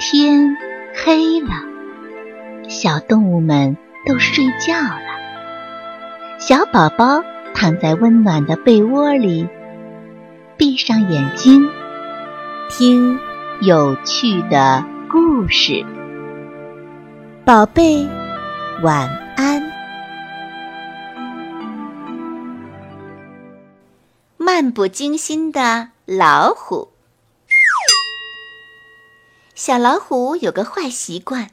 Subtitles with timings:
[0.00, 0.56] 天
[0.94, 1.50] 黑了，
[2.68, 3.76] 小动物们
[4.06, 5.00] 都睡觉了。
[6.38, 7.20] 小宝宝
[7.52, 9.48] 躺在温暖的被窝里，
[10.56, 11.68] 闭上眼睛，
[12.70, 13.18] 听
[13.60, 15.84] 有趣的故事。
[17.44, 18.06] 宝贝，
[18.84, 19.60] 晚安。
[24.36, 26.88] 漫不经心的老虎。
[29.58, 31.50] 小老虎有个坏习惯，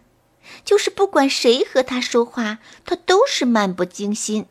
[0.63, 4.45] 就是不管谁和它说话，它都是漫不经心，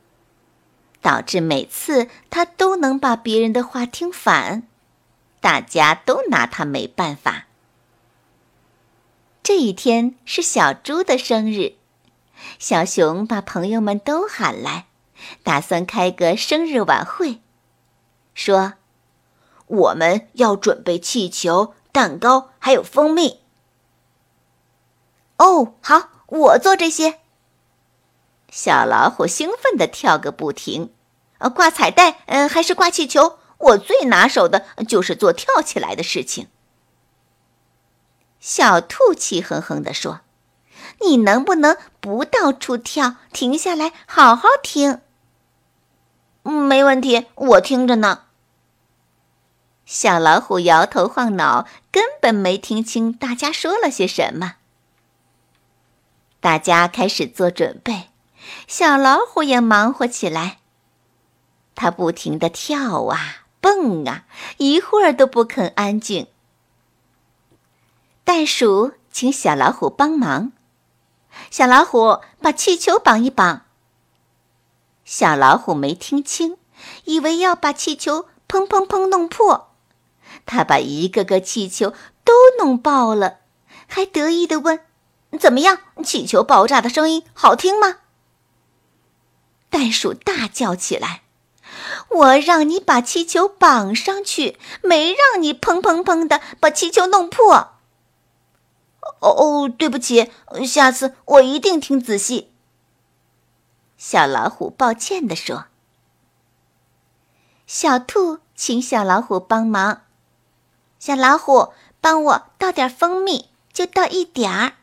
[1.00, 4.64] 导致每次它都能把别人的话听反，
[5.40, 7.46] 大家都拿它没办法。
[9.44, 11.74] 这一天是小猪的生日，
[12.58, 14.86] 小熊把朋友们都喊来，
[15.44, 17.40] 打算开个生日晚会，
[18.34, 18.72] 说
[19.68, 23.38] ：“我们要准备气球、蛋糕，还有蜂蜜。”
[25.36, 27.20] 哦，好，我做这些。
[28.50, 30.92] 小老虎兴奋地跳个不停。
[31.38, 33.38] 呃，挂彩带，嗯，还是挂气球？
[33.58, 36.48] 我最拿手的就是做跳起来的事情。
[38.38, 40.20] 小兔气哼哼地说
[41.00, 45.00] ：“你能不能不到处跳，停下来好好听
[46.44, 48.24] ？”“没问题，我听着呢。”
[49.86, 54.56] 小老虎摇头晃脑，根本没听清大家说了些什么。
[56.44, 58.10] 大家开始做准备，
[58.66, 60.58] 小老虎也忙活起来。
[61.74, 64.26] 它不停地跳啊蹦啊，
[64.58, 66.26] 一会儿都不肯安静。
[68.24, 70.52] 袋鼠请小老虎帮忙，
[71.50, 73.62] 小老虎把气球绑一绑。
[75.06, 76.58] 小老虎没听清，
[77.04, 79.70] 以为要把气球砰砰砰弄破，
[80.44, 83.38] 它把一个个气球都弄爆了，
[83.86, 84.80] 还得意地问。
[85.38, 85.78] 怎么样？
[86.04, 87.98] 气球爆炸的声音好听吗？
[89.70, 91.22] 袋鼠大叫起来
[92.08, 97.72] ：“我让你把气球绑上去，没让你砰砰砰的把气球弄破。”
[99.20, 100.30] 哦哦，对不起，
[100.66, 102.52] 下次我一定听仔细。
[103.96, 105.66] 小老虎抱歉地说
[107.66, 110.02] ：“小兔，请小老虎帮忙。
[110.98, 114.74] 小老虎，帮我倒点蜂蜜，就倒一点儿。”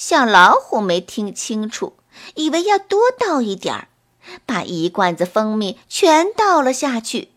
[0.00, 1.96] 小老虎没听清楚，
[2.36, 3.88] 以为要多倒一点儿，
[4.46, 7.32] 把一罐子蜂蜜全倒了下去，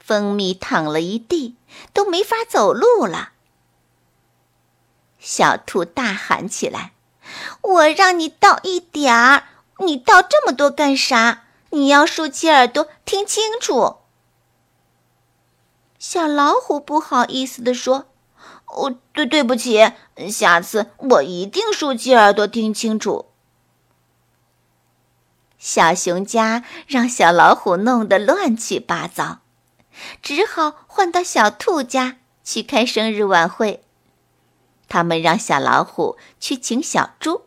[0.00, 1.54] 蜂蜜淌了一地，
[1.92, 3.30] 都没法走路了。
[5.20, 6.94] 小兔大喊起来
[7.62, 9.44] ：“我让你倒一点儿，
[9.78, 11.44] 你倒这么多干啥？
[11.70, 13.98] 你要竖起耳朵听清楚。”
[16.00, 18.08] 小老虎不好意思地说。
[18.72, 19.92] 哦，对，对不起，
[20.30, 23.26] 下次我一定竖起耳朵听清楚。
[25.58, 29.40] 小熊家让小老虎弄得乱七八糟，
[30.22, 33.84] 只好换到小兔家去开生日晚会。
[34.88, 37.42] 他们让小老虎去请小猪。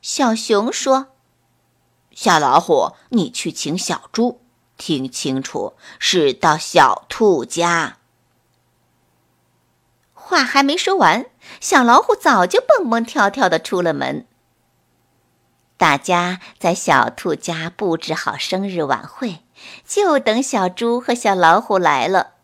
[0.00, 1.08] 小熊说
[2.14, 4.40] ：“小老虎，你去请小猪，
[4.78, 7.98] 听清楚，是到小兔家。”
[10.30, 11.26] 话还没说完，
[11.60, 14.26] 小老虎早就蹦蹦跳跳的出了门。
[15.76, 19.40] 大家在小兔家布置好生日晚会，
[19.84, 22.34] 就等小猪和小老虎来了。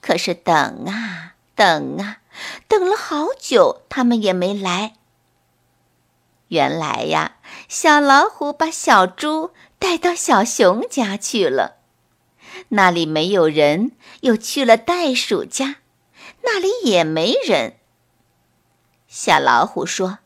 [0.00, 2.18] 可是等啊等啊，
[2.68, 4.92] 等了好久，他们也没来。
[6.48, 9.50] 原来呀，小老虎把小猪
[9.80, 11.78] 带到小熊家去了，
[12.68, 13.90] 那里没有人，
[14.20, 15.78] 又去了袋鼠家。
[16.50, 17.74] 那里也没人。
[19.06, 20.20] 小老虎说：“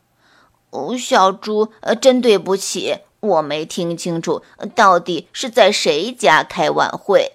[0.71, 4.41] 哦，小猪，呃，真对不起，我没听清楚，
[4.73, 7.33] 到底是在谁家开晚会。”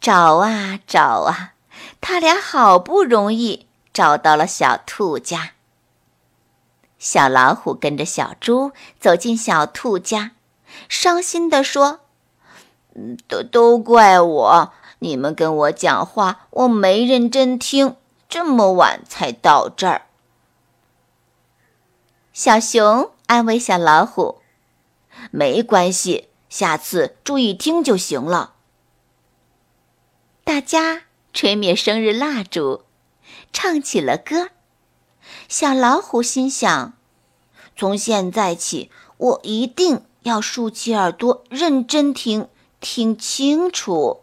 [0.00, 1.54] 找啊找啊，
[2.00, 5.54] 他俩好不容易找到了小兔家。
[6.96, 8.70] 小老虎跟着小猪
[9.00, 10.32] 走进小兔家，
[10.88, 12.00] 伤心地说
[13.26, 17.96] ：“都都怪我。”你们跟我讲话，我没认真听，
[18.28, 20.06] 这么晚才到这儿。
[22.32, 24.38] 小熊安慰小老虎
[25.30, 28.54] ：“没关系，下次注意听就行了。”
[30.44, 31.02] 大家
[31.32, 32.84] 吹灭生日蜡烛，
[33.52, 34.50] 唱起了歌。
[35.48, 36.94] 小老虎心想
[37.76, 42.48] ：“从现在起，我一定要竖起耳朵，认真听，
[42.80, 44.22] 听清楚。”